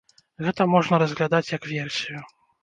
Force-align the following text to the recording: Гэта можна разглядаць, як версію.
Гэта 0.45 0.65
можна 0.75 0.99
разглядаць, 1.03 1.51
як 1.57 1.69
версію. 1.75 2.19